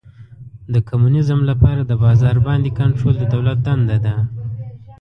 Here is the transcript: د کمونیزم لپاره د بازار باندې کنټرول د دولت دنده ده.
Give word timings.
د 0.73 0.75
کمونیزم 0.89 1.39
لپاره 1.49 1.81
د 1.85 1.91
بازار 2.03 2.35
باندې 2.47 2.75
کنټرول 2.79 3.13
د 3.19 3.23
دولت 3.33 3.57
دنده 3.67 3.97
ده. 4.05 4.15